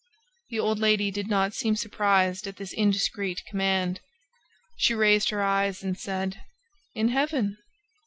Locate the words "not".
1.27-1.53